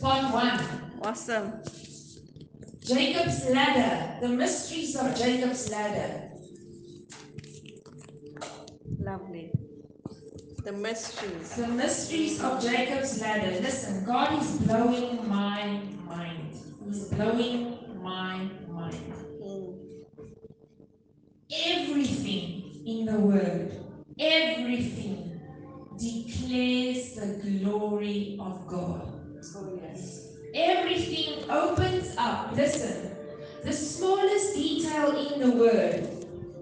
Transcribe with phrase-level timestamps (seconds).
[0.00, 0.60] Part one.
[1.02, 1.52] Awesome.
[2.80, 4.20] Jacob's ladder.
[4.20, 6.30] The mysteries of Jacob's ladder.
[8.98, 9.50] Lovely.
[10.64, 11.56] The mysteries.
[11.56, 13.60] The mysteries of Jacob's ladder.
[13.60, 16.54] Listen, God is blowing my mind.
[16.86, 19.14] He's blowing my mind.
[19.42, 19.76] Mm.
[21.50, 23.72] Everything in the Word,
[24.18, 25.33] everything
[25.98, 29.12] declares the glory of God.
[29.56, 30.28] Oh, yes.
[30.54, 32.52] Everything opens up.
[32.56, 33.16] Listen,
[33.62, 36.08] the smallest detail in the Word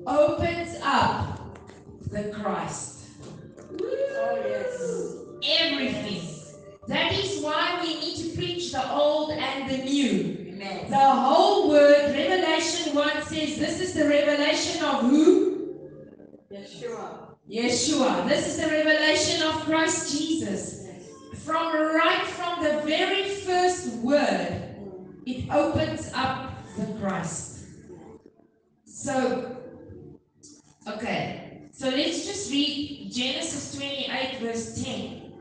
[0.06, 1.56] opens up
[2.10, 3.04] the Christ.
[3.80, 5.60] Oh, yes.
[5.60, 6.28] Everything.
[6.88, 10.36] That is why we need to preach the old and the new.
[10.48, 10.90] Amen.
[10.90, 15.78] The whole word, Revelation 1 says, This is the revelation of who?
[16.52, 17.31] Yeshua.
[17.50, 18.28] Yeshua.
[18.28, 20.86] This is the revelation of Christ Jesus.
[21.44, 24.76] From right from the very first word,
[25.26, 27.64] it opens up the Christ.
[28.84, 29.56] So,
[30.86, 31.68] okay.
[31.72, 35.32] So let's just read Genesis 28, verse 10.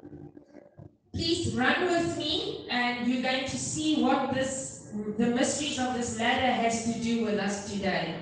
[1.14, 6.18] Please run with me, and you're going to see what this, the mysteries of this
[6.18, 8.16] ladder has to do with us today.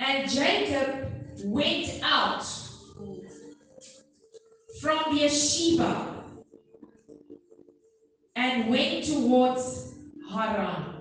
[0.00, 2.44] And Jacob went out
[4.80, 6.24] from Beersheba
[8.34, 9.94] and went towards
[10.30, 10.94] Haran.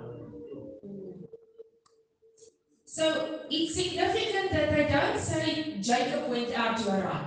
[2.86, 7.25] So it's significant that they don't say Jacob went out to Haran.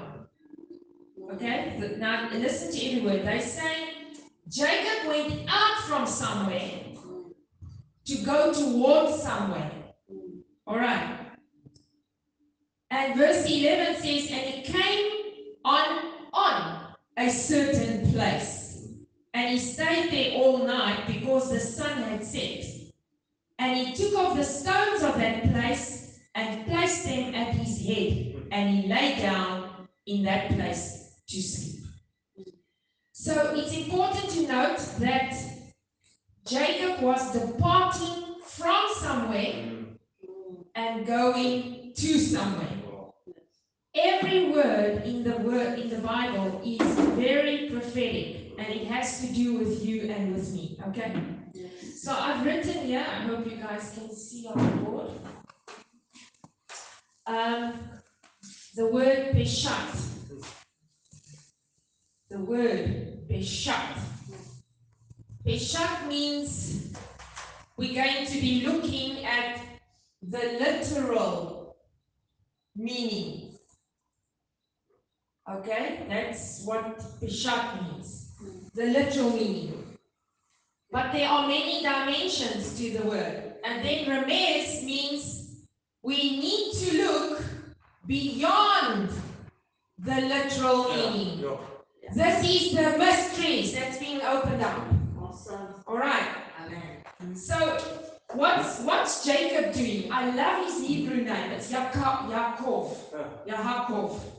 [1.35, 1.97] Okay?
[1.99, 3.27] Now listen to every word.
[3.27, 3.89] They say
[4.49, 6.81] Jacob went out from somewhere
[8.07, 9.71] to go towards somewhere.
[10.67, 11.28] Alright.
[12.91, 15.13] And verse 11 says, And he came
[15.65, 18.87] on on a certain place.
[19.35, 22.65] And he stayed there all night because the sun had set.
[23.59, 28.49] And he took off the stones of that place and placed them at his head.
[28.51, 31.85] And he lay down in that place to sleep.
[33.13, 35.35] So it's important to note that
[36.47, 39.65] Jacob was departing from somewhere
[40.75, 42.78] and going to somewhere.
[43.95, 46.81] Every word in the word in the Bible is
[47.17, 50.79] very prophetic and it has to do with you and with me.
[50.89, 51.13] Okay?
[51.97, 55.11] So I've written here, I hope you guys can see on the board.
[57.27, 57.75] Um,
[58.77, 60.07] the word Peshat.
[62.31, 63.99] The word Peshat.
[65.47, 66.93] Peshat means
[67.77, 69.61] we're going to be looking at
[70.23, 71.77] the literal
[72.75, 73.38] meaning.
[75.51, 78.33] Okay, that's what Peshat means.
[78.75, 79.97] The literal meaning.
[80.91, 83.55] But there are many dimensions to the word.
[83.65, 85.65] And then Remez means
[86.03, 87.43] we need to look
[88.07, 89.11] beyond
[89.99, 91.45] the literal meaning.
[92.15, 94.87] This is the mysteries that's being opened up.
[95.21, 95.75] Awesome.
[95.87, 96.29] All right.
[96.65, 97.35] Amen.
[97.35, 97.79] So
[98.35, 100.13] what's what's Jacob doing?
[100.13, 101.53] I love his Hebrew name.
[101.53, 102.31] It's Yaakov.
[102.31, 102.97] Yaakov.
[103.47, 104.38] Yaakov.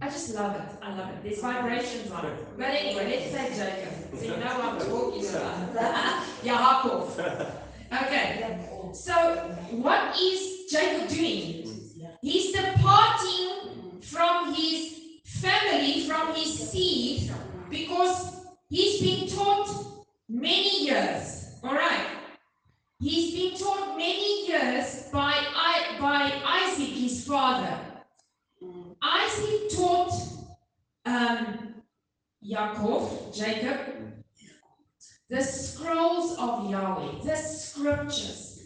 [0.00, 0.62] I just love it.
[0.80, 1.22] I love it.
[1.24, 2.56] There's vibrations on it.
[2.56, 4.18] But anyway, let's say Jacob.
[4.18, 5.26] So you know what I'm talking
[5.72, 6.24] about.
[6.44, 7.52] Yaakov.
[7.92, 8.68] Okay.
[8.92, 9.12] So
[9.72, 11.80] what is Jacob doing?
[12.22, 17.30] He's departing from his family, from his seed,
[17.70, 21.54] because he's been taught many years.
[21.62, 22.06] All right.
[23.00, 25.34] He's been taught many years by,
[26.00, 27.78] by Isaac, his father.
[29.02, 30.12] Isaac taught
[31.06, 31.74] um,
[32.44, 33.80] Yaakov, Jacob,
[35.28, 38.62] the scrolls of Yahweh, the scriptures.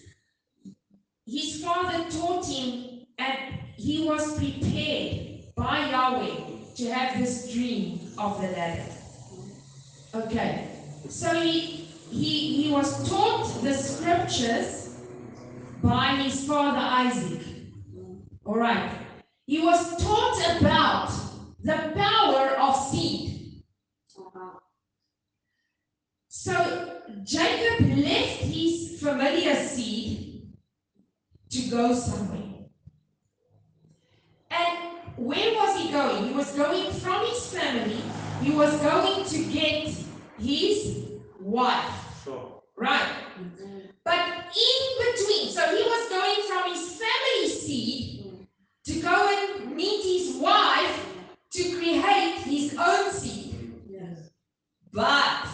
[1.27, 8.41] His father taught him, and he was prepared by Yahweh to have this dream of
[8.41, 8.93] the ladder.
[10.15, 10.69] Okay,
[11.09, 15.01] so he he he was taught the scriptures
[15.83, 17.41] by his father Isaac.
[18.45, 19.02] All right.
[19.53, 21.13] He was taught about
[21.63, 23.63] the power of seed.
[26.27, 26.55] So
[27.23, 30.55] Jacob left his familiar seed
[31.51, 32.65] to go somewhere.
[34.51, 34.79] And
[35.19, 36.29] where was he going?
[36.29, 38.01] He was going from his family,
[38.41, 39.95] he was going to get
[40.39, 41.09] his
[41.39, 41.93] wife.
[42.25, 42.63] Sure.
[42.75, 43.07] Right.
[44.03, 48.13] But in between, so he was going from his family seed
[48.85, 49.42] to go and
[49.83, 51.07] meet his wife
[51.51, 53.75] to create his own seed.
[53.89, 54.31] Yes.
[54.93, 55.49] But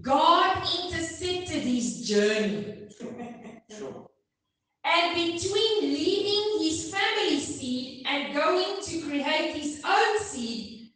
[0.00, 2.76] God intercepted his journey.
[4.82, 10.92] And between leaving his family seed and going to create his own seed,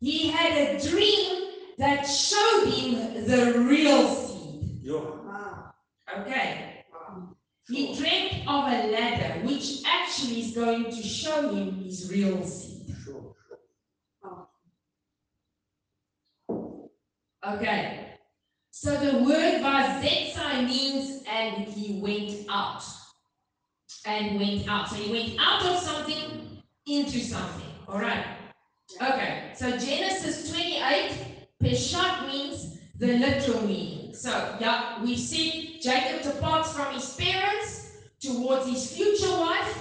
[0.00, 4.80] he had a dream that showed him the real seed.
[4.82, 5.00] Yeah.
[6.18, 6.84] Okay.
[7.68, 7.96] He Sure.
[7.96, 12.94] dreamt of a ladder which actually is going to show him his real seed.
[13.04, 13.34] Sure.
[14.22, 14.48] Oh.
[17.46, 18.18] Okay.
[18.70, 22.82] So the word vazetsai means and he went out.
[24.04, 24.90] And went out.
[24.90, 27.64] So he went out of something into something.
[27.88, 28.26] Alright.
[29.00, 29.52] Okay.
[29.54, 31.12] So Genesis 28,
[31.62, 33.93] Peshat means the literal meaning.
[34.14, 39.76] So yeah, we see Jacob departs from his parents towards his future wife,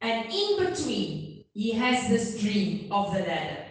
[0.00, 3.64] and in between he has this dream of the ladder.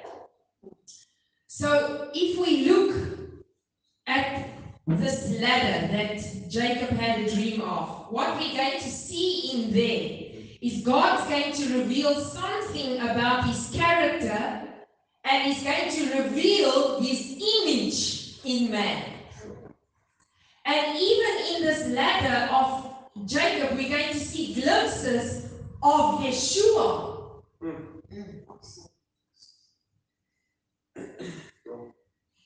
[1.47, 2.95] So if we look
[4.05, 4.49] at
[4.85, 10.23] this ladder that Jacob had a dream of, what we're going to see in there
[10.61, 14.61] is God's going to reveal something about his character
[15.25, 19.12] and he's going to reveal his image in man.
[20.65, 22.93] And even in this ladder of
[23.25, 25.51] Jacob, we're going to see glimpses
[25.81, 27.41] of Yeshua.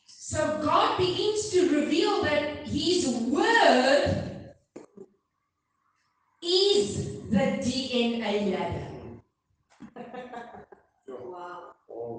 [0.05, 4.53] So God begins to reveal that His word
[6.43, 8.87] is the DNA ladder.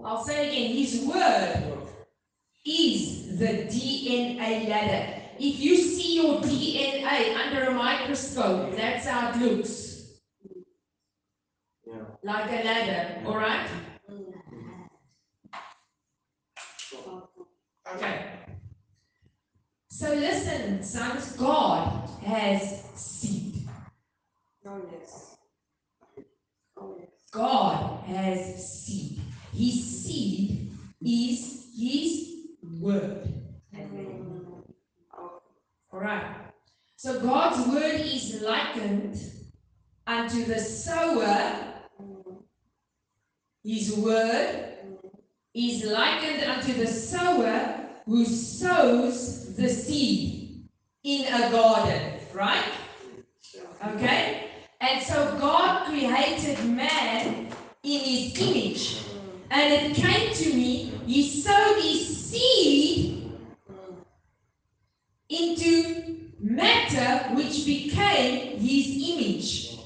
[0.05, 1.79] I'll say again, His word
[2.65, 5.18] is the DNA ladder.
[5.40, 10.20] If you see your DNA under a microscope, that's how it looks,
[11.87, 12.05] Yeah.
[12.23, 13.69] like a ladder, all right?
[17.94, 18.25] Okay.
[19.90, 23.69] So listen, sons, God has seed.
[24.67, 25.37] Oh, yes.
[26.76, 27.08] Oh, yes.
[27.31, 29.20] God has seed.
[29.52, 32.29] His seed is His
[32.81, 33.38] word.
[35.93, 36.37] All right.
[36.96, 39.20] So God's word is likened
[40.06, 41.55] unto the sower.
[43.64, 44.75] His word
[45.55, 50.69] is likened unto the sower who sows the seed
[51.05, 52.73] in a garden, right?
[53.87, 54.50] Okay?
[54.81, 57.49] And so God created man
[57.82, 59.05] in his image.
[59.50, 63.18] And it came to me, he sowed his seed.
[65.29, 69.79] Into matter which became his image.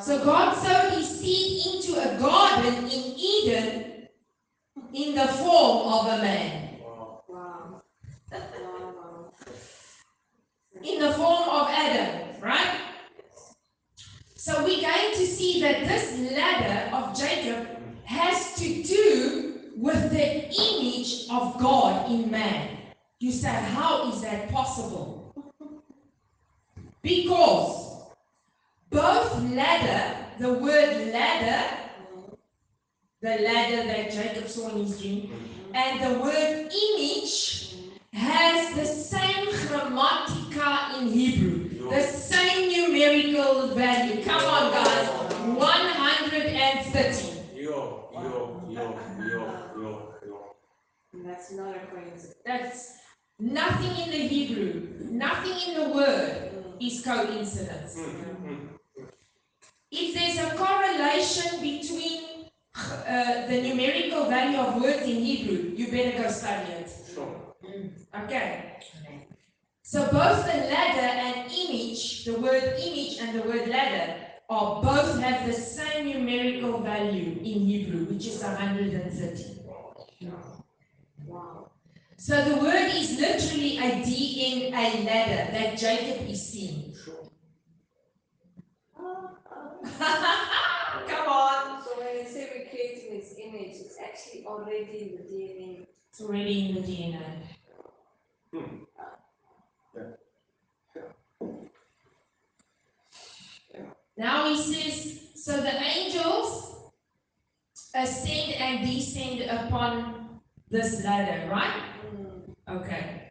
[0.00, 4.08] So God sowed his seed into a garden in Eden
[4.92, 6.62] in the form of a man.
[10.82, 12.80] In the form of Adam, right?
[14.36, 17.66] So we're going to see that this ladder of Jacob
[18.04, 22.78] has to do with the image of God in man.
[23.18, 25.34] You say, how is that possible?
[27.02, 28.04] Because
[28.90, 31.76] both ladder, the word ladder,
[32.16, 32.36] Mm,
[33.20, 33.38] the
[34.16, 35.30] ladder that Jacob saw in his dream,
[35.74, 37.90] and the word image mm.
[38.12, 44.22] has the same gematria in Hebrew, the same numerical value.
[44.24, 45.08] Come on, guys,
[45.56, 47.42] 130.
[47.54, 48.08] Yo.
[48.12, 48.62] Yo.
[48.68, 48.70] Yo.
[48.70, 48.98] Yo.
[49.76, 50.14] Yo.
[50.26, 50.54] Yo.
[51.24, 52.34] That's not a coincidence.
[52.44, 52.92] That's
[53.38, 57.96] nothing in the Hebrew, nothing in the word Mm, is coincidence.
[57.96, 58.44] Mm.
[58.44, 58.68] Mm.
[59.90, 62.25] If there's a correlation between
[62.76, 66.90] uh, the numerical value of words in Hebrew, you better go study it.
[67.14, 67.54] Sure.
[68.24, 68.78] Okay.
[69.82, 74.16] So both the ladder and image, the word image and the word ladder,
[74.48, 79.56] are both have the same numerical value in Hebrew, which is 130.
[81.26, 81.70] Wow.
[82.16, 86.94] So the word is literally a DNA ladder that Jacob is seeing.
[87.04, 87.30] Sure.
[91.08, 91.82] Come on.
[91.84, 95.86] So when you say we're creating this image, it's actually already in the DNA.
[96.10, 97.24] It's already in the DNA.
[104.16, 106.90] Now he says, so the angels
[107.94, 111.82] ascend and descend upon this ladder, right?
[112.14, 113.22] Mm, Okay.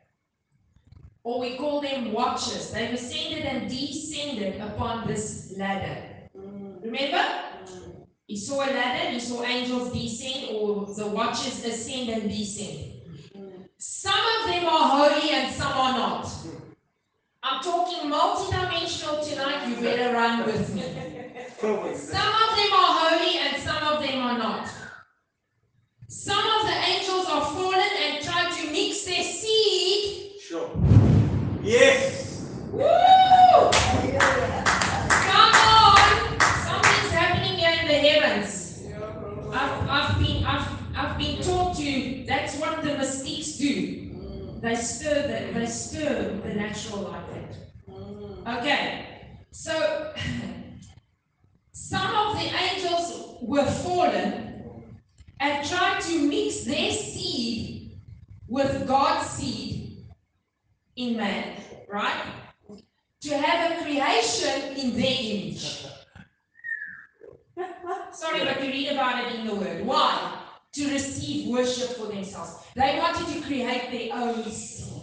[1.24, 2.72] Or we call them watchers.
[2.72, 6.29] They've ascended and descended upon this ladder.
[6.38, 7.44] mm, Remember?
[8.27, 12.94] You saw a ladder, you saw angels descend, or the watchers ascend and descend.
[13.77, 16.27] Some of them are holy and some are not.
[17.44, 19.67] I'm talking multidimensional tonight.
[19.67, 20.82] You better run with me.
[21.62, 24.70] Some of them are holy and some of them are not.
[26.08, 30.41] Some of the angels are fallen and try to mix their seed.
[30.41, 30.72] Sure.
[31.62, 32.50] Yes.
[32.72, 32.82] Woo!
[34.17, 34.64] Come
[38.25, 38.84] heavens.
[39.51, 44.60] I've, I've been I've, I've been taught to that's what the mystiques do.
[44.62, 48.60] They stir the they stir the natural like that.
[48.60, 49.05] Okay.
[49.51, 50.13] So
[51.72, 54.86] some of the angels were fallen
[55.39, 58.00] and tried to mix their seed
[58.48, 60.05] with God's seed
[60.96, 61.58] in man,
[61.89, 62.24] right?
[63.22, 65.86] To have a creation in their image.
[68.12, 69.85] Sorry, but you read about it in the Word.
[69.85, 70.41] Why?
[70.74, 72.57] To receive worship for themselves.
[72.75, 75.01] They wanted to create their own seed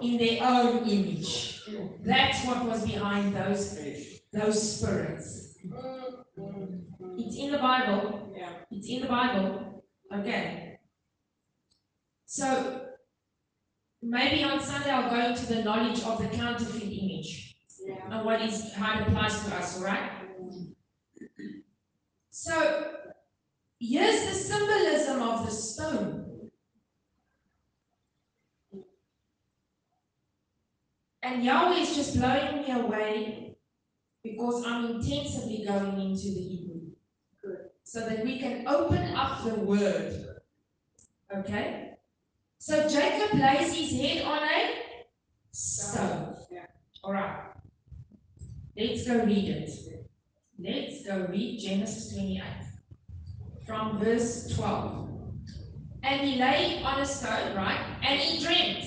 [0.00, 1.60] in their own image.
[2.04, 3.78] That's what was behind those
[4.32, 5.56] those spirits.
[7.18, 8.32] It's in the Bible.
[8.36, 8.50] Yeah.
[8.70, 9.82] It's in the Bible.
[10.14, 10.78] Okay.
[12.26, 12.86] So
[14.00, 17.96] maybe on Sunday I'll go into the knowledge of the counterfeit image Yeah.
[18.10, 20.21] and what is how it applies to us, all right?
[22.34, 22.94] So
[23.78, 26.50] here's the symbolism of the stone.
[31.22, 33.56] And Yahweh is just blowing me away
[34.24, 36.80] because I'm intensively going into the Hebrew.
[37.44, 37.58] Good.
[37.84, 40.40] So that we can open up the word.
[41.36, 41.90] Okay?
[42.58, 44.74] So Jacob lays his head on a
[45.52, 46.34] stone.
[46.50, 46.64] Yeah.
[47.04, 47.40] Alright.
[48.74, 50.01] Let's go read it.
[50.64, 52.42] Let's go read Genesis 28
[53.66, 55.08] from verse 12.
[56.04, 57.80] And he lay on a stone, right?
[58.04, 58.84] And he dreamt.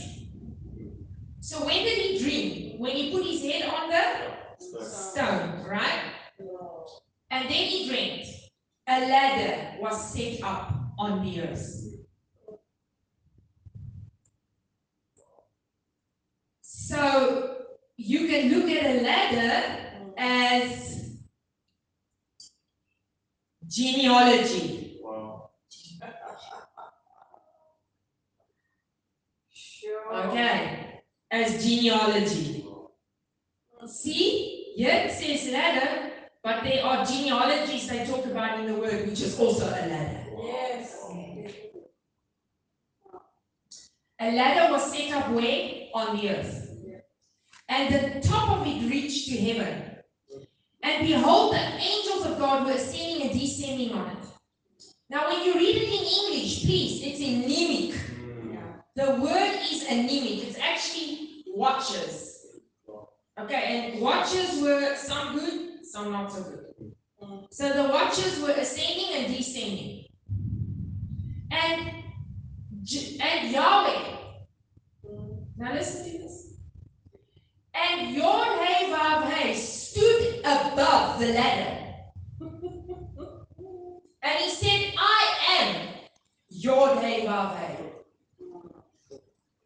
[1.41, 2.79] So when did he dream?
[2.79, 6.13] When he put his head on the stone, right?
[7.29, 8.25] And then he dreamt.
[8.87, 11.83] A ladder was set up on the earth.
[16.61, 17.65] So
[17.97, 19.81] you can look at a ladder
[20.17, 20.94] as
[23.75, 24.99] genealogy.
[25.01, 25.49] Wow.
[29.51, 30.13] Sure.
[30.13, 32.65] Okay, as genealogy.
[33.85, 39.07] See, here it says ladder, but there are genealogies they talk about in the word,
[39.07, 40.25] which is also a ladder.
[40.41, 41.01] Yes.
[44.17, 45.89] A ladder was set up where?
[45.93, 46.69] On the earth.
[47.67, 49.94] And the top of it reached to heaven.
[50.85, 54.17] And behold, the angels of God were ascending and descending on it.
[55.09, 57.99] Now, when you read it in English, please, it's anemic.
[58.21, 58.83] Mm.
[58.95, 60.47] The word is anemic.
[60.47, 62.45] It's actually watchers.
[63.39, 66.95] Okay, and watchers were some good, some not so good.
[67.49, 70.05] So the watchers were ascending and descending.
[71.51, 71.91] And,
[73.21, 74.17] and Yahweh,
[75.57, 76.44] now listen to this.
[77.75, 81.81] And Yod Hey Vav Hey stood above the ladder.
[84.23, 85.87] And he said, I am
[86.49, 87.85] Yod Hey Vav Hey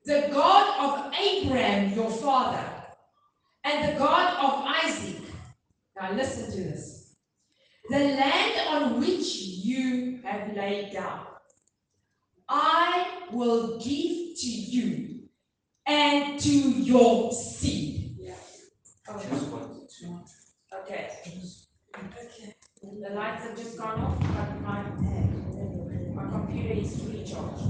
[0.10, 2.66] the God of Abraham, your father,
[3.64, 5.22] and the God of Isaac.
[5.96, 7.16] Now listen to this.
[7.90, 11.28] The land on which you have laid down,
[12.48, 15.20] I will give to you
[15.86, 17.99] and to your seed.
[19.18, 20.22] Just wanted to.
[20.84, 21.10] Okay.
[23.02, 24.84] The lights have just gone off, but my,
[26.14, 27.64] my computer is fully charged.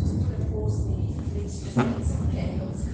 [0.00, 0.84] Just put a pause
[2.32, 2.88] candles.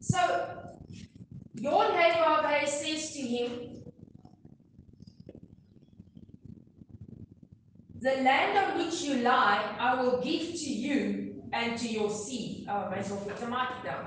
[0.00, 0.20] So,
[1.54, 3.79] your neighbor says to him,
[8.00, 12.64] The land on which you lie, I will give to you and to your seed.
[12.66, 14.06] Oh, my so put the mic down.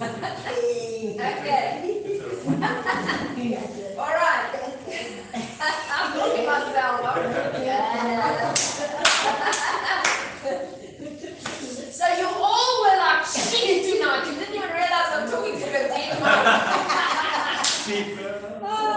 [0.00, 2.00] Okay.
[3.98, 4.48] All right.
[5.92, 7.04] I'm looking myself.
[11.92, 14.24] so you all were like shit tonight.
[14.26, 16.46] You didn't even realize I'm talking to a dead mic.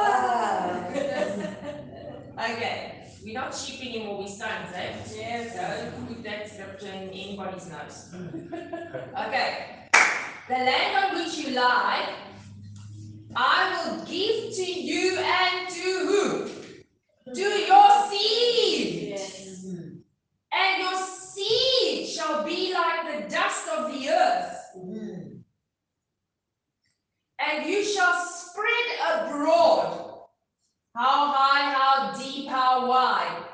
[2.43, 4.93] Okay, we're not sheep anymore, we're sons, eh?
[5.15, 5.91] Yeah.
[5.91, 8.13] Don't put that scripture in anybody's nose.
[8.13, 9.87] okay.
[10.49, 12.15] The land on which you lie,
[13.33, 17.33] I will give to you and to who?
[17.33, 19.09] To your seed.
[19.11, 19.65] Yes.
[20.51, 24.57] And your seed shall be like the dust of the earth.
[24.77, 25.43] Mm.
[27.39, 30.12] And you shall spread abroad
[30.95, 33.45] how high, how deep, how wide.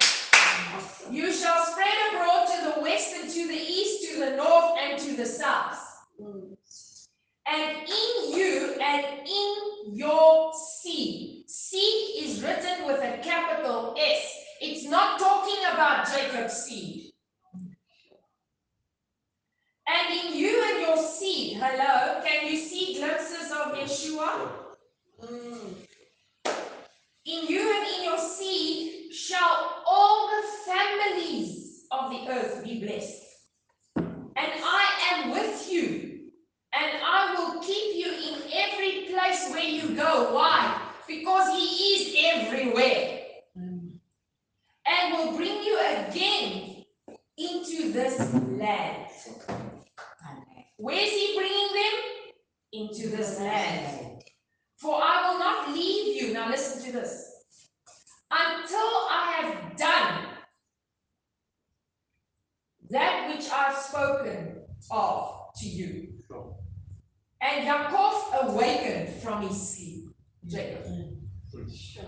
[1.10, 5.00] You shall spread abroad to the west and to the east, to the north and
[5.00, 5.80] to the south.
[6.20, 11.50] And in you and in your seed.
[11.50, 14.36] Seed is written with a capital S.
[14.60, 17.12] It's not talking about Jacob's seed.
[19.88, 24.50] And in you and your seed, hello, can you see glimpses of Yeshua?
[25.24, 25.89] Mm.
[27.30, 33.24] In you and in your seed shall all the families of the earth be blessed.
[33.96, 36.32] And I am with you,
[36.74, 40.34] and I will keep you in every place where you go.
[40.34, 40.82] Why?
[41.08, 43.20] Because He is everywhere.
[43.56, 46.84] And will bring you again
[47.38, 49.06] into this land.
[50.78, 51.94] Where is He bringing them?
[52.72, 54.09] Into this land.
[54.80, 56.34] For I will not leave you.
[56.34, 57.26] Now listen to this.
[58.32, 60.26] Until I have done
[62.90, 66.14] that which I've spoken of to you.
[66.28, 66.56] Sure.
[67.42, 70.06] And Yaakov awakened from his sleep.
[70.46, 70.52] Mm.
[70.52, 70.86] Jacob.
[70.86, 71.16] Mm.
[71.76, 72.04] Sure.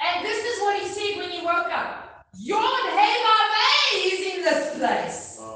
[0.00, 2.26] And this is what he said when he woke up.
[2.38, 5.40] Yod Hey is in this place.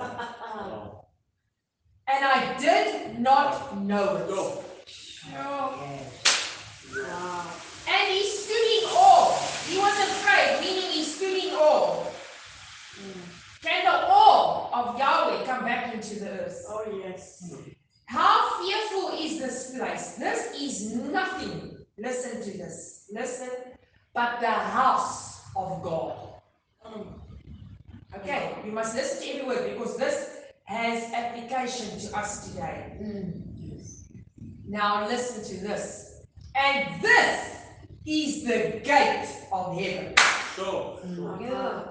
[2.09, 4.89] And I did not know it.
[4.89, 5.39] Sure.
[5.39, 6.22] Mm.
[6.95, 7.51] Wow.
[7.89, 9.39] And he stood in awe.
[9.67, 12.05] He was afraid, meaning he stood in awe.
[13.01, 13.63] Mm.
[13.63, 16.65] Can the awe of Yahweh come back into the earth?
[16.69, 17.55] Oh yes.
[18.07, 20.17] How fearful is this place?
[20.17, 21.79] This is nothing.
[21.97, 23.09] Listen to this.
[23.11, 23.49] Listen.
[24.15, 26.35] But the house of God.
[26.85, 27.07] Mm.
[28.17, 30.29] Okay, you must listen to every word because this
[30.65, 32.99] has application to us today.
[33.57, 34.13] Yes.
[34.69, 36.12] Now listen to this.
[36.55, 37.57] And this
[38.07, 40.15] is the gate of heaven.
[40.55, 40.99] Sure.
[40.99, 41.39] Oh sure.
[41.41, 41.83] Yeah.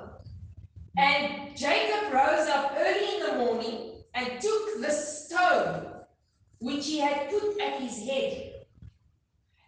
[0.98, 5.88] And Jacob rose up early in the morning and took the stone
[6.60, 8.52] which he had put at his head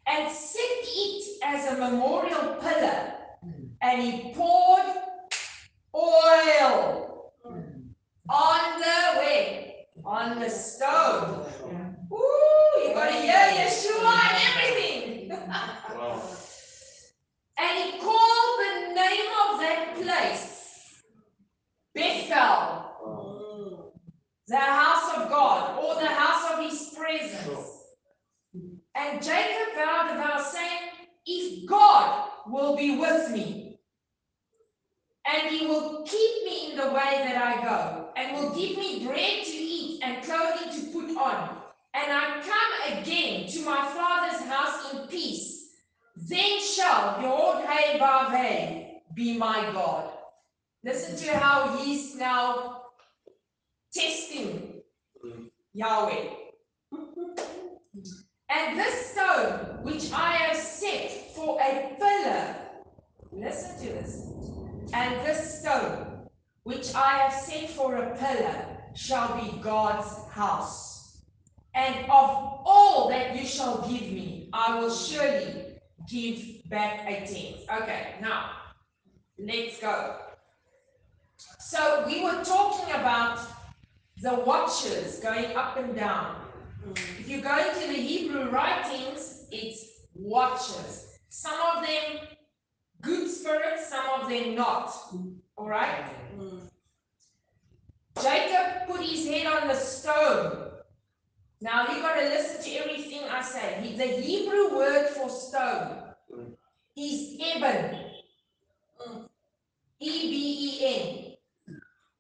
[0.05, 3.13] and set it as a memorial pillar.
[3.81, 4.85] And he poured
[5.95, 7.83] oil mm.
[8.29, 11.45] on the way, on the stone.
[11.63, 11.82] Oh.
[12.13, 15.29] Ooh, you gotta hear Yeshua and everything.
[15.29, 16.21] Wow.
[17.57, 21.01] And he called the name of that place
[21.95, 22.91] Bethel.
[23.05, 23.91] Mm.
[24.47, 27.45] the house of God or the house of his presence.
[27.45, 27.65] Sure.
[28.95, 30.79] And Jacob vowed a vow saying,
[31.25, 33.79] If God will be with me,
[35.25, 39.05] and he will keep me in the way that I go, and will give me
[39.05, 41.62] bread to eat and clothing to put on,
[41.93, 45.69] and I come again to my father's house in peace,
[46.15, 50.11] then shall Yod Hey be my God.
[50.83, 52.81] Listen to how he's now
[53.93, 54.81] testing.
[55.73, 56.29] Yahweh.
[58.49, 62.55] And this stone which I have set for a pillar,
[63.31, 64.27] listen to this.
[64.93, 66.27] And this stone
[66.63, 70.92] which I have set for a pillar shall be God's house.
[71.75, 75.65] And of all that you shall give me, I will surely
[76.07, 77.81] give back a tenth.
[77.81, 78.51] Okay, now
[79.39, 80.17] let's go.
[81.59, 83.39] So we were talking about
[84.21, 86.35] the watches going up and down.
[87.19, 91.17] If you go into the Hebrew writings, it's watches.
[91.29, 92.19] Some of them
[93.01, 94.93] good spirits, some of them not.
[95.57, 96.05] All right?
[96.37, 96.61] Mm.
[98.21, 100.72] Jacob put his head on the stone.
[101.63, 103.95] Now you got to listen to everything I say.
[103.95, 106.13] The Hebrew word for stone
[106.97, 108.01] is eben.
[108.99, 109.29] Mm.
[110.01, 111.37] E B E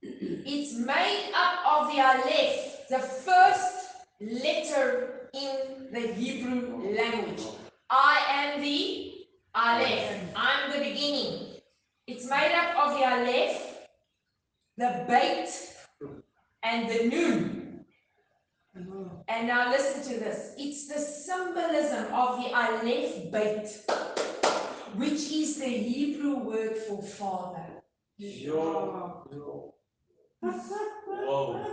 [0.01, 0.11] N.
[0.45, 3.87] It's made up of the aleph, the first
[4.21, 7.43] letter in the Hebrew language.
[7.89, 9.11] I am the
[9.53, 10.21] aleph.
[10.37, 11.59] I'm the beginning.
[12.07, 13.57] It's made up of the aleph,
[14.77, 15.49] the bait,
[16.63, 17.62] and the noon.
[19.27, 20.53] And now listen to this.
[20.57, 23.67] It's the symbolism of the aleph bait,
[24.95, 27.65] which is the Hebrew word for father.
[28.17, 29.25] Yo.
[29.31, 29.73] Yo.
[30.41, 31.65] Whoa.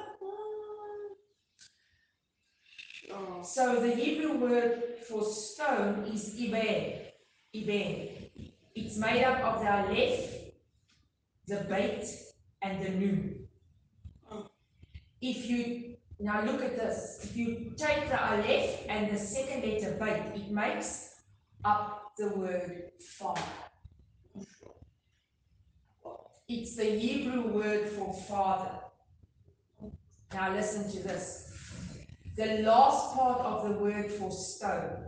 [3.42, 7.02] So the Hebrew word for stone is iben.
[7.54, 8.30] Iben.
[8.76, 10.52] It's made up of the aleph,
[11.48, 12.04] the bait,
[12.62, 13.48] and the nun.
[15.20, 17.20] If you Now look at this.
[17.24, 21.14] If you take the aleph and the second letter bait, it makes
[21.64, 23.40] up the word father.
[26.46, 28.72] It's the Hebrew word for father.
[30.34, 31.54] Now listen to this.
[32.36, 35.06] The last part of the word for stone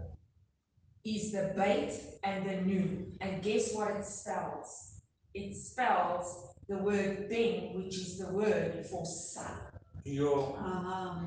[1.05, 3.19] is the bait and the noon.
[3.21, 5.01] And guess what it spells?
[5.35, 9.72] It spells the word ben, which is the word for son.
[10.05, 11.23] Yo, Aha.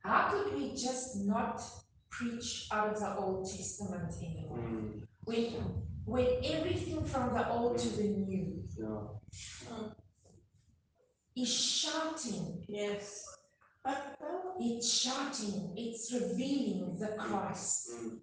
[0.00, 1.62] How could we just not
[2.10, 4.58] preach out of the Old Testament anymore?
[4.58, 5.44] mm, When,
[6.04, 9.88] when everything from the Old to the New yeah,
[11.36, 13.24] is shouting, Yes.
[13.84, 14.16] But
[14.58, 17.90] it's shouting, it's revealing the Christ.
[17.94, 18.18] mm,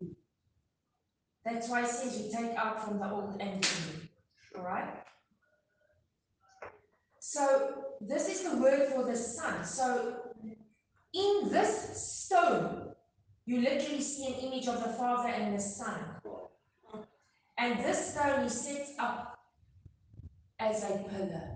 [1.46, 4.60] That's why it says you take out from the old and the new.
[4.60, 4.94] Alright?
[7.34, 9.66] So this is the word for the sun.
[9.66, 10.18] So
[11.16, 12.94] in this stone,
[13.48, 15.98] you literally see an image of the father and the son.
[17.58, 19.40] And this stone is set up
[20.60, 21.50] as a pillar.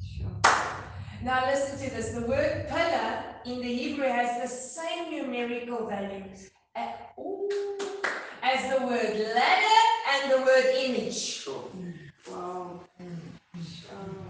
[0.00, 0.36] Sure.
[1.24, 2.10] Now listen to this.
[2.10, 6.22] The word pillar in the Hebrew has the same numerical value
[6.76, 7.50] a- ooh,
[8.40, 9.82] as the word ladder
[10.14, 11.16] and the word image.
[11.16, 11.64] sure.
[12.30, 12.80] Wow.
[13.60, 14.22] Sure.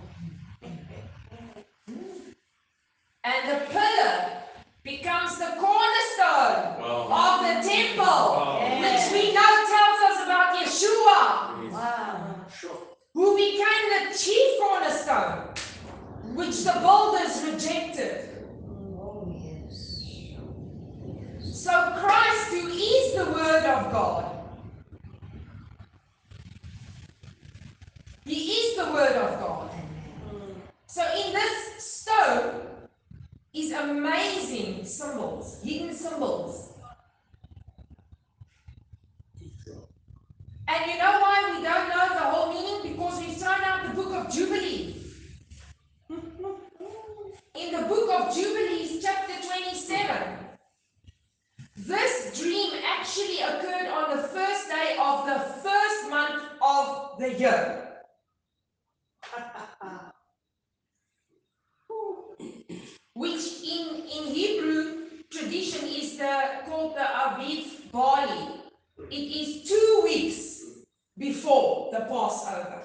[3.43, 4.43] And the pillar
[4.85, 7.11] becomes the cornerstone Wow.
[7.11, 8.81] of the temple, Wow.
[8.81, 12.47] which we know tells us about Yeshua, Wow.
[13.15, 15.49] Who became the chief cornerstone,
[16.35, 18.29] which the builders rejected.
[18.97, 20.07] Oh, yes.
[20.33, 20.55] Sure.
[21.39, 24.25] So Christ, who is the Word of God,
[28.25, 29.71] He is the Word of God.
[30.87, 32.72] So in this stone
[33.55, 36.73] is amazing symbols, hidden symbols.
[40.69, 42.93] And you know why we don't know the whole meaning?
[42.93, 44.97] Because we've thrown out the book of Jubilee.
[47.55, 50.39] In the book of Jubilees, chapter 27,
[51.77, 57.89] this dream actually occurred on the first day of the first month of the year.
[63.23, 66.35] which in, in Hebrew tradition is the
[66.67, 68.61] called the Aviv barley.
[69.11, 70.65] It is two weeks
[71.17, 72.83] before the Passover.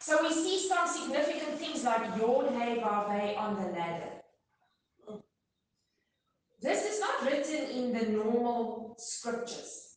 [0.00, 4.12] So we see some significant things like Yod Hey Vav Hey on the ladder.
[6.60, 9.96] This is not written in the normal scriptures,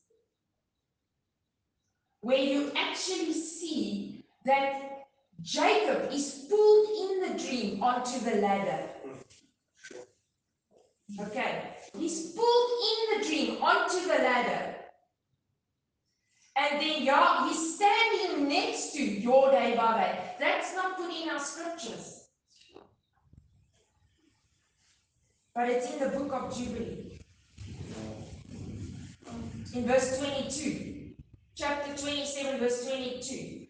[2.22, 4.99] where you actually see that
[5.42, 8.90] Jacob is pulled in the dream onto the ladder.
[11.20, 14.76] Okay, he's pulled in the dream onto the ladder.
[16.56, 20.20] And then Yah, he's standing next to Yodai Babe.
[20.40, 22.28] That's not put in our scriptures.
[25.56, 27.22] But it's in the book of Jubilee.
[29.74, 31.12] In verse 22.
[31.56, 33.69] Chapter 27, verse 22.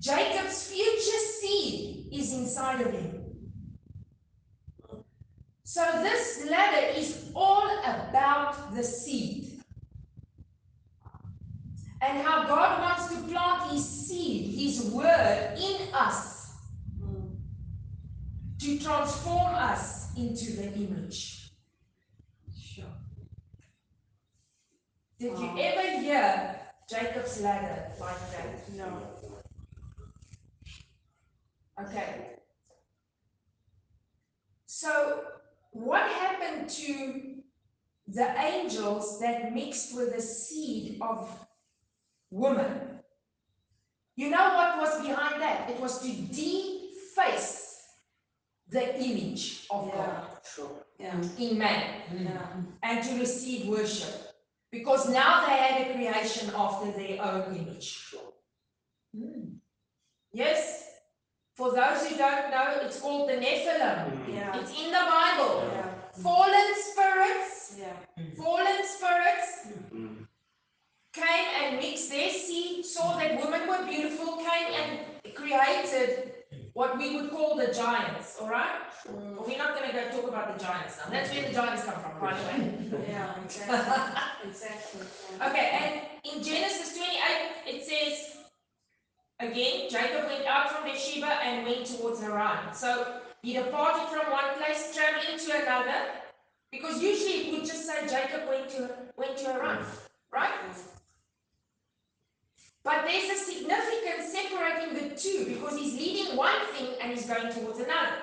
[0.00, 3.24] Jacob's future seed is inside of him.
[5.64, 9.60] So this ladder is all about the seed.
[12.00, 16.38] And how God wants to plant his seed, his word in us
[18.60, 21.50] to transform us into the image.
[22.60, 22.84] Sure.
[25.18, 28.72] Did you ever hear Jacob's ladder like that?
[28.76, 29.02] No.
[31.82, 32.26] Okay.
[34.66, 35.22] So,
[35.72, 37.34] what happened to
[38.06, 41.28] the angels that mixed with the seed of
[42.30, 43.00] woman?
[44.16, 45.70] You know what was behind that?
[45.70, 47.82] It was to deface
[48.68, 50.84] the image of God Sure.
[50.98, 51.20] Yeah.
[51.38, 52.62] in man Yeah.
[52.82, 54.34] and to receive worship.
[54.70, 57.84] Because now they had a creation after their own image.
[57.84, 58.32] Sure.
[60.32, 60.87] Yes?
[61.58, 63.98] For those who don't know, it's called the Nephilim.
[64.06, 64.56] Mm, Yeah.
[64.60, 65.54] It's in the Bible.
[65.74, 65.88] Yeah.
[66.22, 67.96] Fallen spirits, Yeah.
[68.36, 70.26] fallen spirits mm,
[71.12, 76.10] came and mixed their seed, saw that women were beautiful, came and created
[76.74, 78.78] what we would call the giants, all right?
[79.10, 81.10] Mm, But we're not going to go talk about the giants now.
[81.10, 82.58] That's where the giants come from, by the way.
[83.08, 85.00] Yeah, exactly, exactly.
[85.48, 85.92] Okay, and
[86.30, 88.37] in Genesis 28, it says,
[89.40, 92.74] again, Jacob went out from Beersheba and went towards Haran.
[92.74, 96.10] So he departed from one place, traveling to another,
[96.70, 99.78] because usually it would just say Jacob went to went to Haran,
[100.32, 100.50] right?
[102.84, 107.52] But there's a significance separating the two because he's leaving one thing and he's going
[107.52, 108.16] towards another.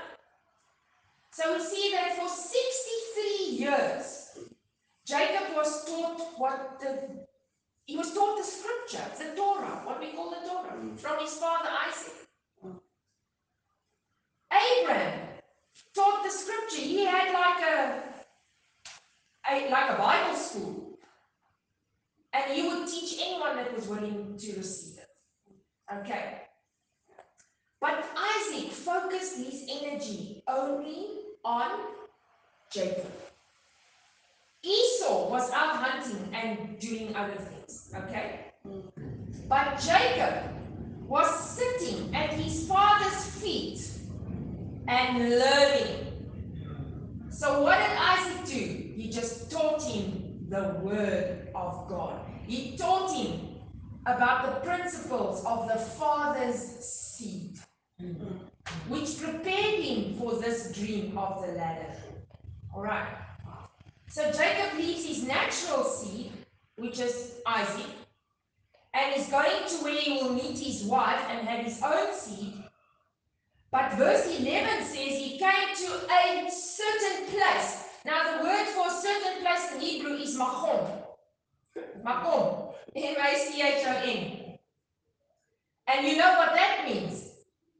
[1.31, 4.39] So we see that for 63 years,
[5.05, 7.24] Jacob was taught what the
[7.85, 11.69] he was taught the scripture, the Torah, what we call the Torah, from his father
[11.87, 12.13] Isaac.
[14.51, 15.19] Abraham
[15.93, 16.81] taught the scripture.
[16.81, 18.03] He had like a,
[19.51, 20.97] a like a Bible school.
[22.33, 25.07] And he would teach anyone that was willing to receive it.
[25.93, 26.41] Okay.
[27.79, 31.07] But Isaac focused his energy only
[31.43, 31.71] on
[32.71, 33.11] Jacob.
[34.63, 37.54] Esau was out hunting and doing other things,
[37.95, 38.51] okay?
[39.47, 40.51] But Jacob
[41.07, 43.87] was sitting at his father's feet
[44.87, 46.05] and learning.
[47.29, 48.93] So, what did Isaac do?
[48.95, 52.21] He just taught him the word of God.
[52.47, 53.39] He taught him
[54.05, 57.57] about the principles of the father's seed,
[58.87, 61.95] which prepared him for this dream of the ladder.
[62.73, 63.07] All right.
[64.09, 66.31] So Jacob leaves his natural seed,
[66.77, 67.91] which is Isaac,
[68.93, 72.53] and is going to where he will meet his wife and have his own seed.
[73.71, 77.83] But verse 11 says he came to a certain place.
[78.05, 81.01] Now, the word for a certain place in Hebrew is makom.
[82.05, 82.73] Makom.
[82.95, 84.57] M A C H O M.
[85.87, 87.31] And you know what that means?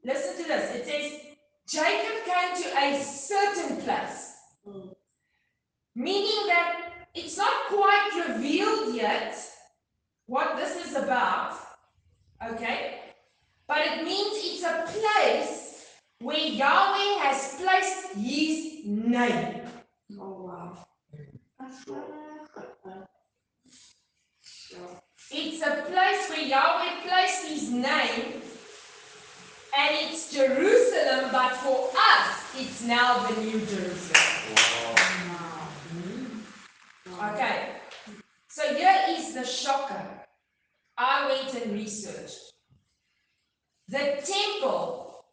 [0.04, 0.74] Listen to this.
[0.76, 1.20] It says,
[1.66, 4.34] Jacob came to a certain place.
[4.68, 4.94] Mm.
[5.94, 9.34] Meaning that it's not quite revealed yet
[10.26, 11.56] what this is about.
[12.46, 13.00] Okay?
[13.66, 15.86] But it means it's a place
[16.20, 19.62] where Yahweh has placed his name.
[20.20, 20.86] Oh, wow.
[25.30, 28.42] It's a place where Yahweh placed his name.
[29.78, 34.22] And it's Jerusalem, but for us, it's now the New Jerusalem.
[34.54, 34.95] Wow.
[37.22, 37.70] Okay.
[38.48, 40.02] So here is the shocker.
[40.98, 42.52] I went and researched.
[43.88, 45.24] The temple,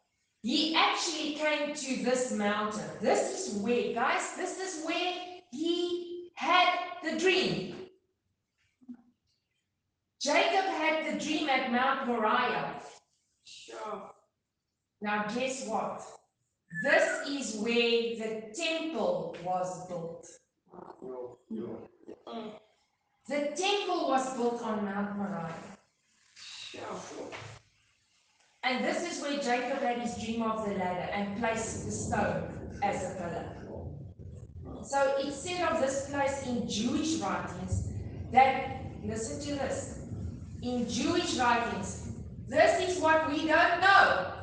[0.42, 2.90] he actually came to this mountain.
[3.02, 5.14] This is where, guys, this is where
[5.52, 6.70] he had
[7.04, 7.76] the dream.
[10.22, 12.76] Jacob had the dream at Mount Moriah.
[13.44, 14.12] Sure.
[15.02, 16.02] Now, guess what?
[16.84, 20.28] This is where the temple was built.
[23.28, 25.54] The temple was built on Mount Moriah.
[28.64, 32.78] And this is where Jacob had his dream of the ladder and placed the stone
[32.82, 33.50] as a pillar.
[34.84, 37.90] So it said of this place in Jewish writings
[38.32, 40.00] that, listen to this,
[40.62, 42.12] in Jewish writings,
[42.48, 44.34] this is what we don't know.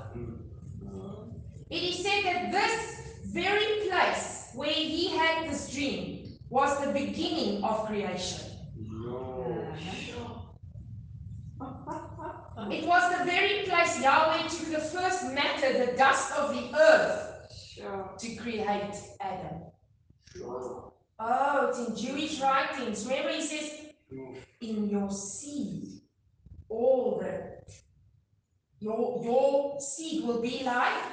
[1.68, 6.19] It is said that this very place where he had this dream
[6.50, 8.40] was the beginning of creation.
[12.70, 18.18] It was the very place Yahweh took the first matter, the dust of the earth,
[18.18, 19.62] to create Adam.
[20.42, 23.06] Oh, it's in Jewish writings.
[23.06, 23.86] Remember, he says,
[24.60, 26.00] in your seed,
[26.68, 27.50] all the
[28.80, 31.04] your your seed will be like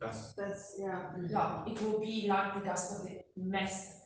[0.00, 1.02] That's That's, yeah.
[1.16, 1.26] Mm-hmm.
[1.30, 3.96] yeah, it will be like the dust of the master.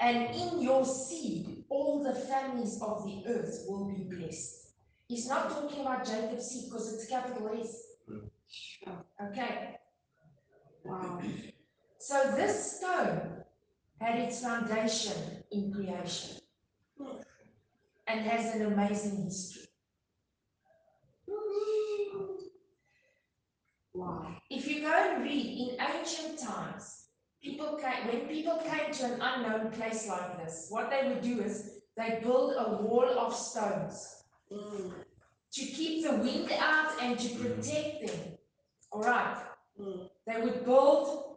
[0.00, 4.72] And in your seed, all the families of the earth will be blessed.
[5.06, 7.84] He's not talking about Jacob's seed because it's capital S.
[9.30, 9.76] Okay.
[10.84, 11.22] Wow.
[11.98, 13.44] So this stone
[14.00, 16.38] had its foundation in creation
[16.98, 17.18] hmm.
[18.08, 19.61] and has an amazing history.
[23.94, 24.34] Wow.
[24.50, 27.06] If you go and read in ancient times,
[27.42, 31.40] people came, when people came to an unknown place like this, what they would do
[31.42, 34.18] is they build a wall of stones
[34.52, 34.92] Mm.
[35.52, 38.38] to keep the wind out and to protect them.
[38.90, 39.36] All right.
[39.80, 40.10] Mm.
[40.26, 41.36] They would build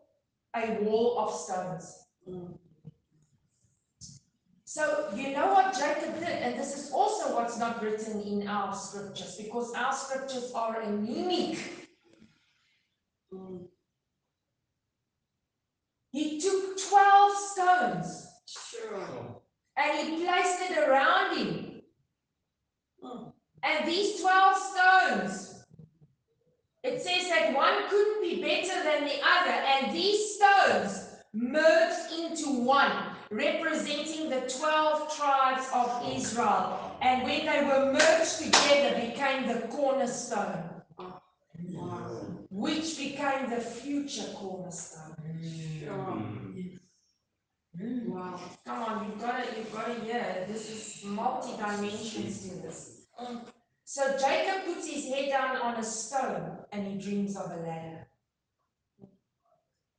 [0.53, 2.05] a wall of stones.
[2.27, 2.57] Mm.
[4.65, 8.75] So you know what Jacob did, and this is also what's not written in our
[8.75, 11.57] scriptures because our scriptures are anemic.
[13.33, 13.67] Mm.
[16.15, 19.41] He took 12 stones Sure.
[19.75, 21.82] and he placed it around him.
[23.04, 23.34] Mm.
[23.62, 25.65] And these 12 stones,
[26.84, 32.62] it says that one couldn't be better than the other, and these stones merged into
[32.62, 32.93] one,
[33.30, 36.97] representing the 12 tribes of Israel.
[37.01, 40.63] And when they were merged together, became the cornerstone,
[42.49, 45.14] which became the future cornerstone.
[45.45, 45.91] Sure.
[45.91, 46.79] Mm.
[47.79, 48.05] Mm.
[48.08, 48.39] Wow.
[48.65, 50.45] Come on, you've got it, you've got it hear.
[50.47, 53.01] This is multi dimensions to this.
[53.19, 53.41] Mm.
[53.84, 58.08] So Jacob puts his head down on a stone and he dreams of a ladder.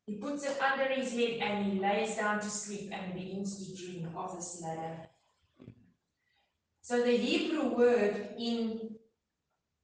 [0.06, 3.76] He puts it under his head and he lays down to sleep and begins to
[3.76, 5.08] dream of this ladder.
[6.80, 8.96] So the Hebrew word in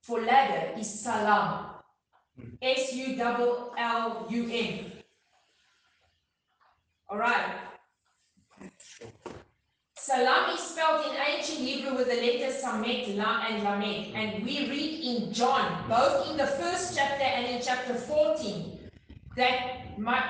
[0.02, 1.66] for ladder is sulam.
[2.60, 4.91] S U L L U M.
[7.12, 7.56] All right.
[9.98, 14.16] Sulam is spelled in ancient Hebrew with the letters Samech, La, and Lamed.
[14.16, 18.78] And we read in John, both in the first chapter and in chapter 14,
[19.36, 20.24] that my,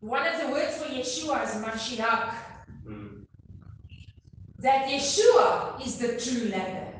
[0.00, 2.34] one of the words for Yeshua is Mashiach.
[2.86, 3.24] Mm.
[4.58, 6.92] That Yeshua is the true ladder.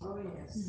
[0.00, 0.68] Oh, yes.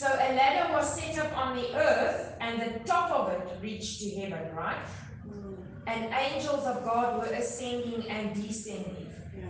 [0.00, 4.00] So a ladder was set up on the earth, and the top of it reached
[4.00, 4.86] to heaven, right?
[5.28, 5.58] Mm.
[5.86, 9.12] And angels of God were ascending and descending.
[9.36, 9.44] Yeah.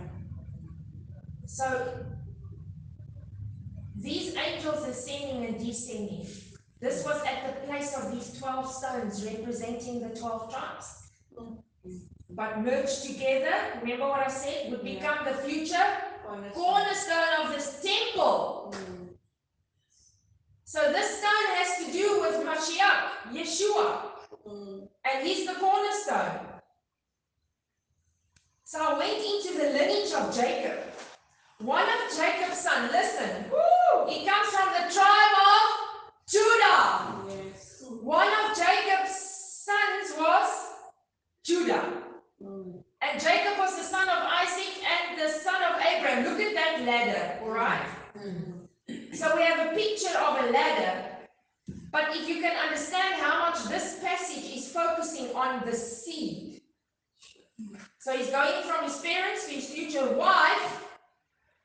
[1.45, 2.03] So
[3.95, 6.27] these angels ascending and descending,
[6.81, 11.11] this was at the place of these 12 stones representing the 12 tribes.
[12.29, 15.87] But merged together, remember what I said, would become the future
[16.27, 16.55] Honest.
[16.55, 18.75] cornerstone of this temple.
[18.75, 18.90] Mm.
[20.71, 24.03] So this stone has to do with Mashiach, Yeshua,
[24.47, 26.47] and he's the cornerstone.
[28.63, 30.79] So I went into the lineage of Jacob.
[31.59, 32.89] One of Jacob's sons,
[33.51, 35.63] woo, he comes from the tribe of
[36.29, 37.17] Judah.
[37.27, 37.83] Yes.
[38.01, 39.11] One of Jacob's
[39.67, 40.67] sons was
[41.43, 41.83] Judah.
[42.41, 42.81] Mm.
[43.01, 46.23] And Jacob was the son of Isaac and the son of Abraham.
[46.23, 47.85] Look at that ladder, all right?
[49.13, 51.05] So we have a picture of a ladder.
[51.91, 52.55] But if you can
[52.91, 56.61] understand how much this passage is focusing on the seed.
[57.99, 60.85] So he's going from his parents to his future wife,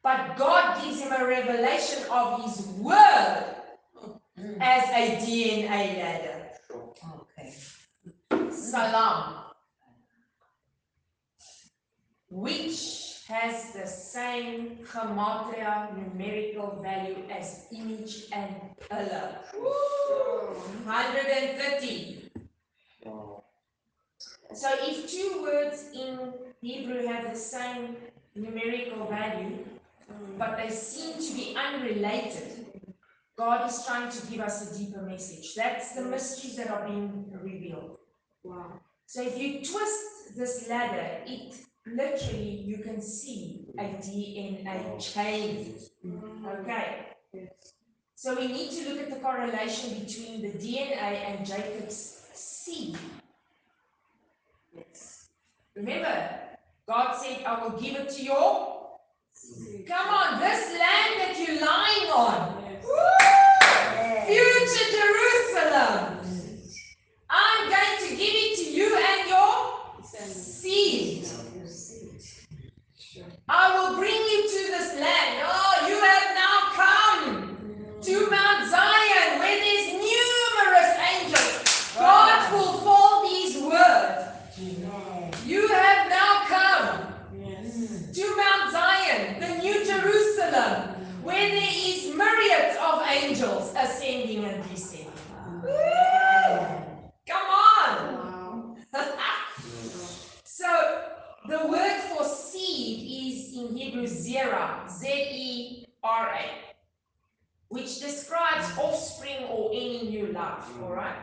[0.02, 3.44] but God gives him a revelation of his word
[4.60, 6.48] as a DNA ladder.
[6.70, 7.54] Okay.
[8.50, 9.34] Sulam.
[12.28, 18.54] Which has the same gematria numerical value as image and.
[18.90, 20.54] Sure.
[20.84, 22.30] 130.
[23.04, 23.44] Wow.
[24.54, 27.96] So if two words in Hebrew have the same
[28.34, 29.64] numerical value,
[30.06, 30.38] Mm.
[30.38, 32.66] but they seem to be unrelated,
[33.36, 35.54] God is trying to give us a deeper message.
[35.54, 37.98] That's the mysteries that are being revealed.
[38.44, 38.80] Wow.
[39.06, 41.54] So if you twist this ladder, it
[41.86, 45.74] literally you can see a DNA chain.
[46.04, 46.60] Mm.
[46.60, 47.06] Okay.
[48.14, 52.96] So we need to look at the correlation between the DNA and Jacob's seed.
[54.74, 55.28] Yes.
[55.74, 56.30] Remember,
[56.88, 58.72] God said, I will give it to your.
[59.86, 62.64] Come on, this land that you're lying on.
[62.64, 64.26] Yes.
[64.26, 66.16] Future Jerusalem.
[67.28, 71.28] I'm going to give it to you and your seed.
[73.48, 75.40] I will bring you to this land.
[75.46, 77.56] Oh, you have now come
[78.02, 81.94] to Mount Zion where there's numerous angels.
[81.96, 85.46] God will fulfill these words.
[85.46, 87.14] You have now come
[88.12, 95.12] to Mount Zion, the new Jerusalem, where there is myriads of angels ascending and descending.
[97.28, 98.76] Come on!
[100.44, 101.02] So
[101.48, 101.95] the word
[104.26, 106.44] in zera, Z E R A,
[107.68, 110.64] which describes offspring or any new life.
[110.82, 111.16] All right.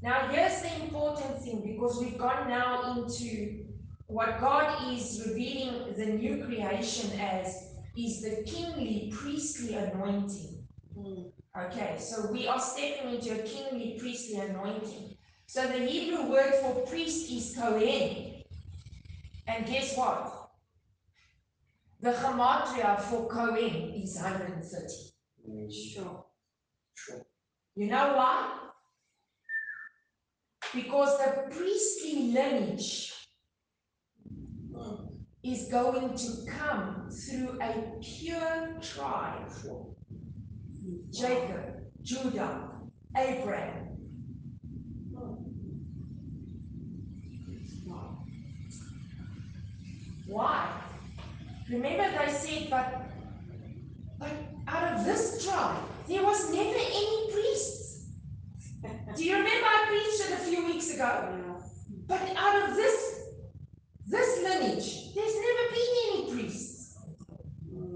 [0.00, 3.64] Now here's the important thing because we've gone now into
[4.06, 10.66] what God is revealing the new creation as is the kingly priestly anointing.
[10.98, 11.30] Mm.
[11.66, 15.16] Okay, so we are stepping into a kingly priestly anointing.
[15.46, 18.42] So the Hebrew word for priest is Kohen.
[19.46, 20.42] And guess what?
[22.02, 25.70] The gematria for Cohen is 130.
[25.70, 26.24] Sure.
[26.94, 27.22] Sure.
[27.76, 28.58] You know why?
[30.74, 33.12] Because the priestly lineage
[34.74, 34.94] hmm.
[35.44, 39.48] is going to come through a pure tribe.
[41.12, 42.68] Jacob, Judah,
[43.16, 43.96] Abraham.
[45.14, 45.34] Hmm.
[50.26, 50.91] Why?
[51.72, 53.06] Remember they said, but,
[54.18, 54.30] but
[54.68, 58.08] out of this tribe, there was never any priests.
[59.16, 61.02] Do you remember I preached it a few weeks ago?
[61.02, 61.62] Yeah.
[62.06, 63.20] But out of this,
[64.06, 66.98] this lineage, there's never been any priests.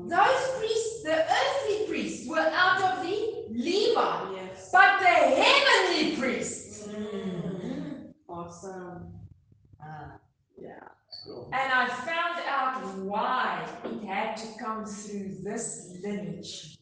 [0.09, 4.71] Those priests, the earthly priests, were out of the Levi, Yes.
[4.73, 6.87] but the heavenly priests.
[6.89, 8.13] Mm.
[8.29, 9.13] Awesome.
[10.59, 10.96] Yeah.
[11.29, 16.79] And I found out why it had to come through this lineage,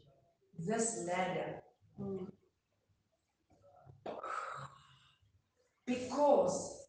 [0.58, 1.62] this ladder.
[2.00, 2.26] Mm.
[5.86, 6.86] Because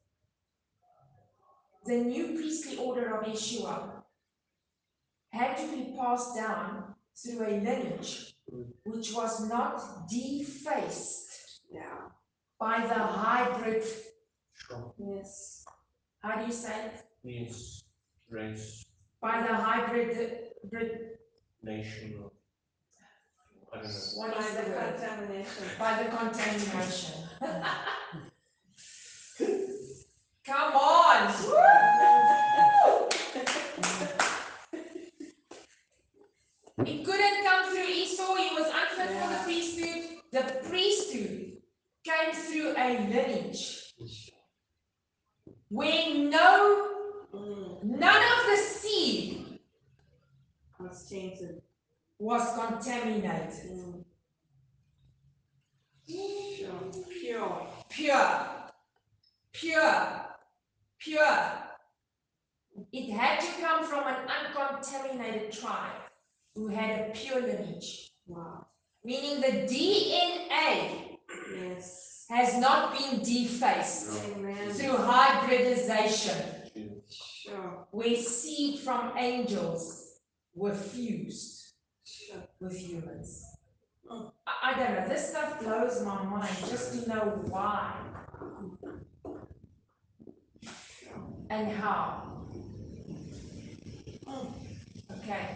[1.86, 4.01] the new priestly order of Yeshua
[5.30, 8.36] had to be passed down through a lineage
[8.86, 12.10] which was not defaced Yeah.
[12.60, 13.84] by the hybrid,
[14.53, 14.93] Sure.
[14.97, 15.66] Yes.
[16.22, 17.03] how do you say it?
[17.26, 17.84] Means
[18.30, 18.86] race,
[19.19, 21.17] By the hybrid, hybrid-
[21.63, 22.30] nation, or
[23.73, 23.93] I don't know.
[24.17, 24.95] what By the word?
[24.95, 25.63] contamination.
[25.80, 27.13] By the contamination.
[30.45, 31.34] Come on!
[36.86, 40.19] It couldn't come through Esau, he was unfit for the priesthood.
[40.32, 41.57] The priesthood
[42.03, 43.93] came through a lineage
[45.69, 46.91] where no.
[47.83, 49.59] None of the seed
[50.79, 51.61] Was tainted.
[52.19, 53.49] was contaminated.
[53.71, 54.03] Mm.
[56.07, 56.91] Sure.
[57.09, 57.67] Pure.
[57.89, 58.47] Pure,
[59.53, 60.25] pure,
[60.99, 61.38] pure.
[62.91, 66.01] It had to come from an uncontaminated tribe
[66.55, 68.67] who had a pure lineage, Wow.
[69.03, 71.19] meaning the DNA
[71.53, 72.25] Yes.
[72.29, 74.71] has not been defaced Amen.
[74.73, 76.55] through hybridization,
[77.45, 77.87] Sure.
[77.91, 80.13] where seed from angels
[80.55, 81.73] were fused
[82.03, 82.41] Sure.
[82.59, 83.43] with humans.
[84.09, 84.31] Oh.
[84.47, 87.93] I, I don't know, this stuff blows my mind just to know why
[91.49, 92.45] and how.
[94.27, 94.53] Oh.
[95.11, 95.55] Okay.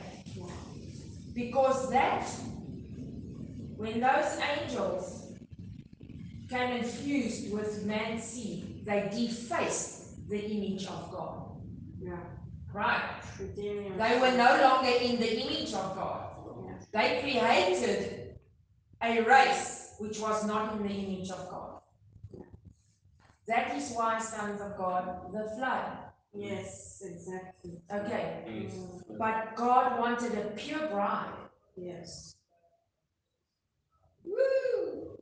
[1.33, 2.25] Because that,
[3.77, 5.31] when those angels
[6.49, 11.28] came and fused with man's seed, they defaced the image of God.
[12.09, 12.15] Yeah.
[12.73, 13.21] Right?
[13.55, 16.29] They were no longer in the image of God.
[16.65, 16.73] Yeah.
[16.91, 18.35] They created
[19.01, 21.81] a race which was not in the image of God.
[23.47, 25.97] That is why, sons of God, the flood.
[26.33, 27.81] Yes, exactly.
[27.91, 28.43] Okay.
[28.45, 28.73] Yes.
[28.73, 29.17] Mm.
[29.17, 31.33] But God wanted a pure bride.
[31.75, 32.35] Yes.
[34.23, 35.17] Woo!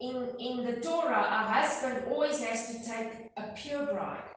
[0.00, 4.33] In, in the Torah, a husband always has to take a pure bride.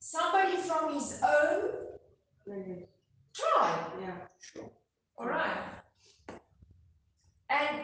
[0.00, 1.70] Somebody from his own
[3.34, 3.92] tribe.
[4.00, 4.62] Yeah.
[5.18, 5.56] All right.
[7.48, 7.80] And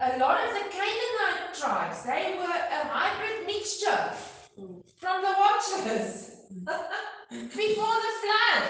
[0.00, 4.12] a lot of the Canaanite tribes, they were a hybrid mixture
[4.58, 4.82] Mm.
[4.98, 6.30] from the Watchers
[7.30, 8.64] before the flood.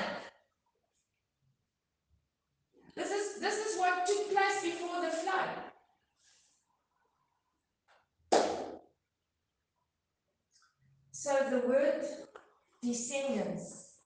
[2.94, 5.48] This is this is what took place before the flood.
[11.28, 12.06] So the word
[12.82, 13.96] descendants.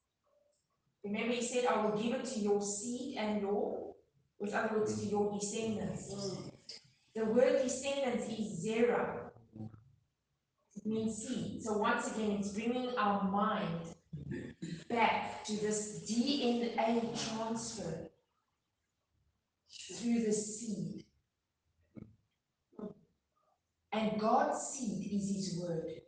[1.04, 3.94] Remember, he said, I will give it to your seed and your,
[4.40, 6.12] with other words, to your descendants.
[6.12, 6.50] Mm.
[7.14, 9.30] The word descendants is zera.
[10.74, 11.62] It means seed.
[11.62, 13.94] So once again, it's bringing our mind
[14.88, 16.74] back to this DNA
[17.36, 18.10] transfer
[19.94, 21.04] through the seed.
[23.92, 26.02] And God's seed is His word.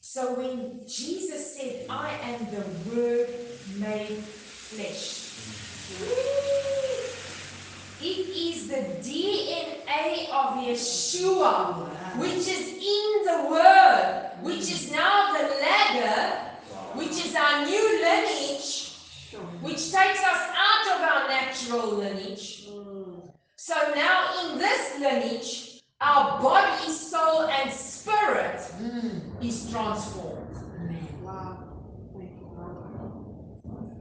[0.00, 3.28] So when Jesus said, I am the Word
[3.76, 5.32] made flesh,
[8.00, 11.88] it is the DNA of Yeshua,
[12.18, 16.50] which is in the Word, which is now the ladder,
[16.94, 18.92] which is our new lineage,
[19.62, 22.68] which takes us out of our natural lineage.
[23.56, 25.63] So now in this lineage,
[26.04, 29.20] our body, soul, and spirit Mm.
[29.42, 30.56] is transformed.
[31.22, 31.56] Wow.
[32.12, 33.94] Thank you, Lord.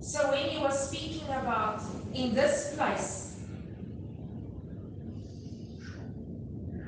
[0.00, 1.82] So when he was speaking about
[2.14, 3.40] in this place,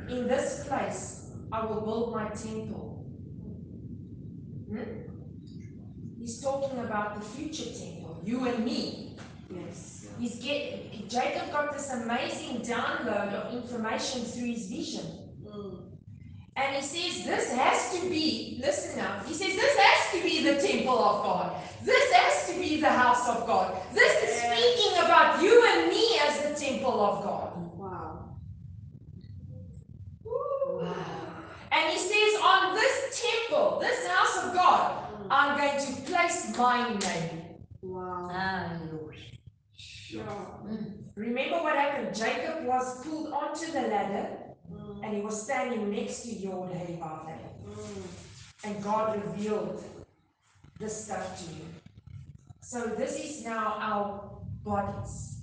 [0.08, 3.04] in this place, I will build my temple.
[4.70, 4.82] Hmm?
[6.18, 9.16] He's talking about the future temple, you and me.
[9.50, 10.06] Yes.
[10.18, 15.06] He's get Jacob got this amazing download of information through his vision.
[15.46, 15.80] Mm.
[16.56, 20.42] And he says, This has to be, listen now, he says, This has to be
[20.42, 21.62] the temple of God.
[21.84, 23.76] This has to be the house of God.
[23.94, 24.54] This is Yeah.
[24.56, 27.78] speaking about you and me as the temple of God.
[27.78, 28.24] Wow.
[31.70, 35.26] And he says, On this temple, this house of God, Mm.
[35.30, 37.44] I'm going to place my name.
[37.82, 38.28] Wow.
[38.32, 38.87] Hallelujah.
[40.24, 40.78] Sure.
[41.16, 42.14] Remember what happened?
[42.14, 44.28] Jacob was pulled onto the ladder
[44.70, 45.02] Mm.
[45.02, 47.00] and he was standing next to Vav Hey.
[47.00, 48.02] Mm.
[48.64, 49.82] and God revealed
[50.78, 51.64] this stuff to you.
[52.60, 54.30] So this is now our
[54.62, 55.38] bodies.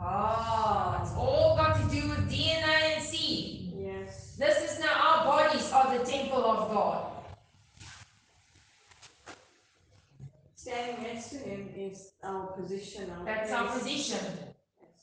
[0.00, 3.72] Ah, it's all got to do with DNA and seed.
[3.78, 4.34] Yes.
[4.36, 7.11] This is now our bodies are the temple of God.
[10.72, 13.10] Standing next to him is our position.
[13.10, 14.18] Our That's our position.
[14.80, 15.00] Yes.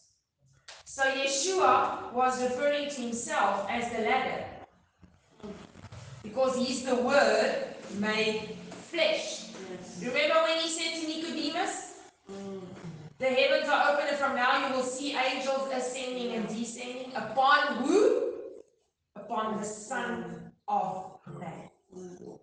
[0.84, 4.46] So Yeshua was referring to himself as the ladder.
[6.24, 8.58] Because he's the word made
[8.90, 9.52] flesh.
[9.70, 10.02] Yes.
[10.02, 11.86] Remember when he said to Nicodemus,
[12.32, 12.62] Mm.
[13.18, 17.84] The heavens are open, and from now you will see angels ascending and descending upon
[17.84, 18.34] who?
[19.16, 21.70] Upon the Son of Man.
[21.96, 22.40] Mm.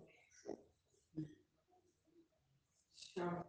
[3.17, 3.45] Sure.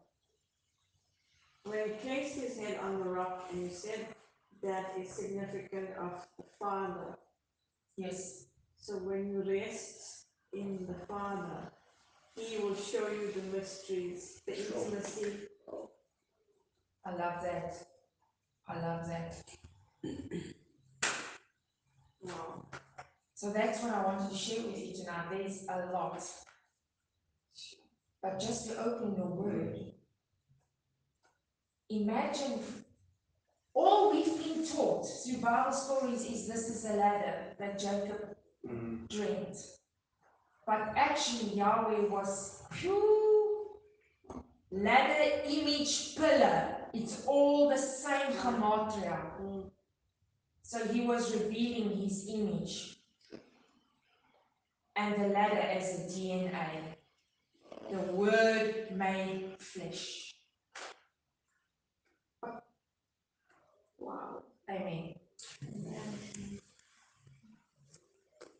[1.69, 4.09] When he placed his head on the rock and you said
[4.63, 7.19] that is significant of the Father.
[7.97, 8.47] Yes.
[8.79, 11.71] So when you rest in the Father,
[12.37, 15.33] He will show you the mysteries, the intimacy.
[17.05, 17.75] I love that.
[18.69, 19.37] I love that.
[22.23, 22.67] Wow.
[23.35, 25.27] So that's what I wanted to share with you tonight.
[25.31, 26.23] There's a lot.
[28.23, 29.88] But just to open the word,
[31.91, 32.61] imagine
[33.75, 38.37] all we've been taught through Bible stories is this is a ladder that Jacob
[38.67, 39.09] Mm.
[39.09, 39.57] dreamt.
[40.67, 43.79] But actually, Yahweh was pure
[44.71, 46.89] ladder, image, pillar.
[46.93, 49.19] It's all the same gematria.
[49.41, 49.71] Mm.
[50.63, 52.99] So he was revealing his image
[54.97, 56.97] and the ladder as a DNA.
[57.91, 60.28] The word made flesh.
[64.69, 65.18] I mean,